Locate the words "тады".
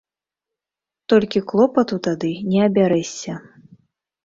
2.09-2.33